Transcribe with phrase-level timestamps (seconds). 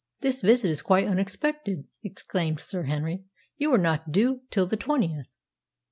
[0.21, 3.23] "This visit is quite unexpected," exclaimed Sir Henry.
[3.57, 5.27] "You were not due till the 20th."